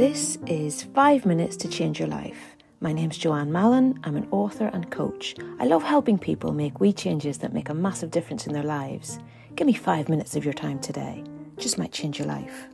[0.00, 2.56] This is Five Minutes to Change Your Life.
[2.80, 4.00] My name's Joanne Mallon.
[4.02, 5.34] I'm an author and coach.
[5.58, 9.18] I love helping people make wee changes that make a massive difference in their lives.
[9.56, 11.22] Give me five minutes of your time today.
[11.58, 12.66] Just might change your life.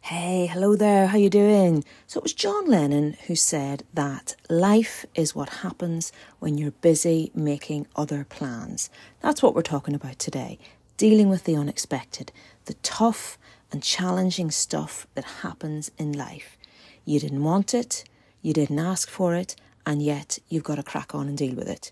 [0.00, 1.06] Hey, hello there.
[1.06, 1.84] How you doing?
[2.08, 6.10] So it was John Lennon who said that life is what happens
[6.40, 8.90] when you're busy making other plans.
[9.20, 10.58] That's what we're talking about today
[10.96, 12.32] dealing with the unexpected,
[12.66, 13.38] the tough
[13.72, 16.56] and challenging stuff that happens in life.
[17.04, 18.04] You didn't want it,
[18.42, 21.68] you didn't ask for it, and yet you've got to crack on and deal with
[21.68, 21.90] it.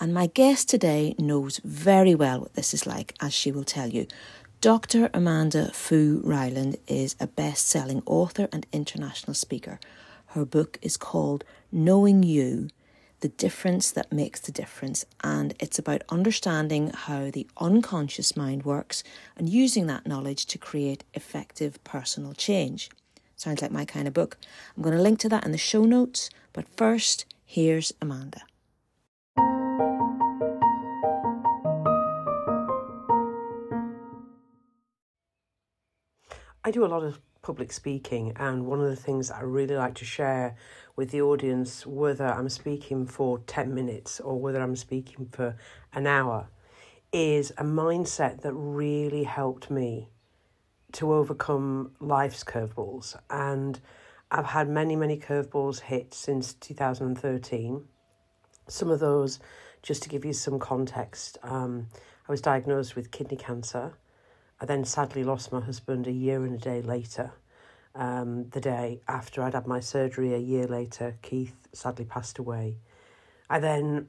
[0.00, 3.88] And my guest today knows very well what this is like, as she will tell
[3.88, 4.06] you.
[4.60, 5.10] Dr.
[5.12, 9.80] Amanda Foo-Ryland is a best selling author and international speaker.
[10.28, 12.68] Her book is called Knowing You
[13.20, 15.04] the difference that makes the difference.
[15.22, 19.02] And it's about understanding how the unconscious mind works
[19.36, 22.90] and using that knowledge to create effective personal change.
[23.36, 24.36] Sounds like my kind of book.
[24.76, 26.30] I'm going to link to that in the show notes.
[26.52, 28.42] But first, here's Amanda.
[36.68, 39.94] I do a lot of public speaking, and one of the things I really like
[39.94, 40.54] to share
[40.96, 45.56] with the audience, whether I'm speaking for 10 minutes or whether I'm speaking for
[45.94, 46.50] an hour,
[47.10, 50.10] is a mindset that really helped me
[50.92, 53.16] to overcome life's curveballs.
[53.30, 53.80] And
[54.30, 57.82] I've had many, many curveballs hit since 2013.
[58.66, 59.38] Some of those,
[59.82, 61.86] just to give you some context, um,
[62.28, 63.94] I was diagnosed with kidney cancer.
[64.60, 67.32] I then sadly lost my husband a year and a day later.
[67.94, 72.76] Um, the day after I'd had my surgery, a year later, Keith sadly passed away.
[73.50, 74.08] I then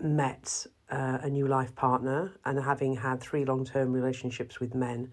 [0.00, 5.12] met uh, a new life partner, and having had three long term relationships with men,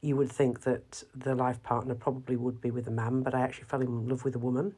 [0.00, 3.40] you would think that the life partner probably would be with a man, but I
[3.40, 4.74] actually fell in love with a woman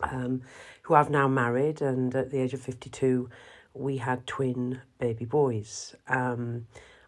[0.00, 0.42] um,
[0.82, 3.28] who I've now married, and at the age of 52,
[3.74, 5.94] we had twin baby boys.
[6.08, 6.66] Um,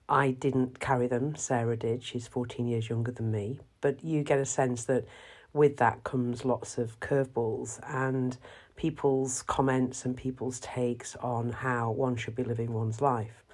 [0.08, 2.02] I didn't carry them, Sarah did.
[2.02, 3.60] She's 14 years younger than me.
[3.80, 5.04] But you get a sense that
[5.52, 8.36] with that comes lots of curveballs and
[8.76, 13.44] people's comments and people's takes on how one should be living one's life.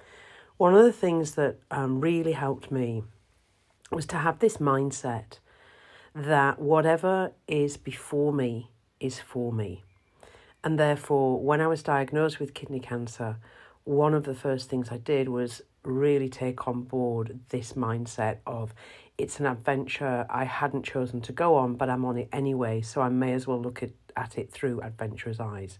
[0.57, 3.03] One of the things that um, really helped me
[3.91, 5.39] was to have this mindset
[6.13, 9.83] that whatever is before me is for me.
[10.63, 13.37] And therefore, when I was diagnosed with kidney cancer,
[13.85, 18.73] one of the first things I did was really take on board this mindset of
[19.17, 23.01] it's an adventure I hadn't chosen to go on, but I'm on it anyway, so
[23.01, 25.79] I may as well look at, at it through adventurous eyes.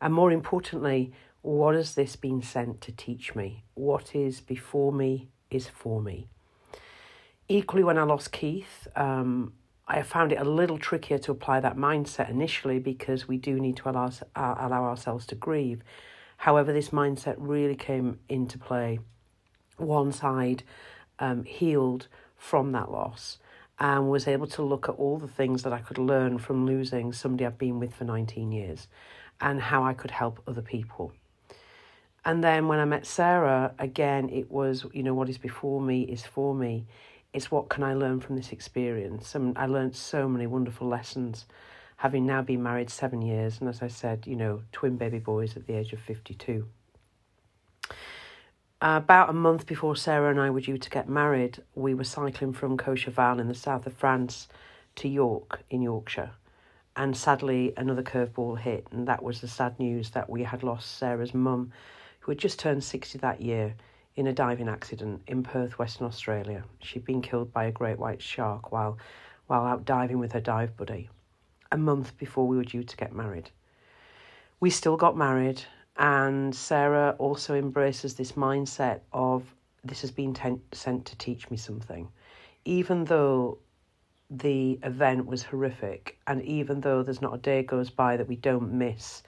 [0.00, 1.12] And more importantly,
[1.42, 3.64] what has this been sent to teach me?
[3.74, 6.28] What is before me is for me.
[7.48, 9.54] Equally, when I lost Keith, um,
[9.88, 13.76] I found it a little trickier to apply that mindset initially because we do need
[13.78, 15.82] to allow, uh, allow ourselves to grieve.
[16.40, 18.98] However, this mindset really came into play
[19.78, 20.62] once I'd
[21.18, 22.08] um, healed
[22.38, 23.36] from that loss
[23.78, 27.12] and was able to look at all the things that I could learn from losing
[27.12, 28.88] somebody I've been with for 19 years
[29.38, 31.12] and how I could help other people.
[32.24, 36.04] And then when I met Sarah, again, it was, you know, what is before me
[36.04, 36.86] is for me.
[37.34, 39.34] It's what can I learn from this experience?
[39.34, 41.44] And I learned so many wonderful lessons,
[42.00, 43.60] having now been married seven years.
[43.60, 46.66] And as I said, you know, twin baby boys at the age of 52.
[47.90, 47.92] Uh,
[48.80, 52.54] about a month before Sarah and I were due to get married, we were cycling
[52.54, 54.48] from Courchevel in the south of France
[54.96, 56.30] to York in Yorkshire.
[56.96, 60.96] And sadly, another curveball hit, and that was the sad news that we had lost
[60.96, 61.70] Sarah's mum,
[62.20, 63.74] who had just turned 60 that year
[64.16, 66.64] in a diving accident in Perth, Western Australia.
[66.78, 68.96] She'd been killed by a great white shark while,
[69.48, 71.10] while out diving with her dive buddy,
[71.72, 73.50] a month before we were due to get married.
[74.58, 75.62] We still got married,
[75.96, 81.56] and Sarah also embraces this mindset of this has been ten- sent to teach me
[81.56, 82.08] something.
[82.64, 83.58] Even though
[84.30, 88.36] the event was horrific, and even though there's not a day goes by that we
[88.36, 89.22] don't miss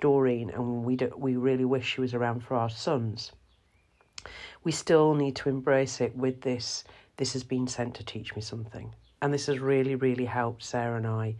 [0.00, 3.32] Doreen and we, do, we really wish she was around for our sons,
[4.62, 6.84] we still need to embrace it with this
[7.16, 8.94] this has been sent to teach me something.
[9.22, 11.36] And this has really, really helped Sarah and I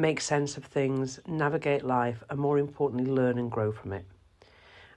[0.00, 4.06] make sense of things, navigate life, and more importantly, learn and grow from it.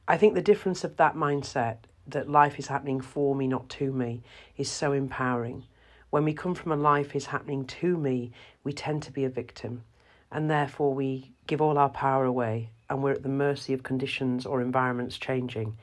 [0.07, 1.77] I think the difference of that mindset
[2.07, 4.21] that life is happening for me, not to me,
[4.57, 5.63] is so empowering.
[6.09, 8.31] When we come from a life is happening to me,
[8.63, 9.83] we tend to be a victim,
[10.31, 14.45] and therefore we give all our power away, and we're at the mercy of conditions
[14.45, 15.77] or environments changing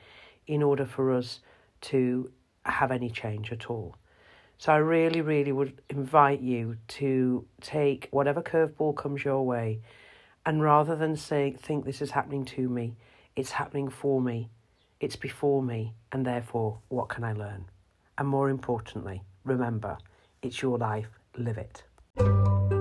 [0.47, 1.39] in order for us
[1.81, 2.31] to
[2.65, 3.95] have any change at all.
[4.61, 9.81] So I really, really would invite you to take whatever curveball comes your way
[10.45, 12.93] and rather than say, think this is happening to me,
[13.35, 14.51] it's happening for me,
[14.99, 17.65] it's before me, and therefore, what can I learn?
[18.19, 19.97] And more importantly, remember,
[20.43, 22.80] it's your life, live it.